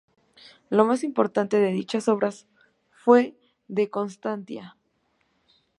[0.71, 2.47] La más importante de dichas obras
[2.89, 4.75] fue "De constantia".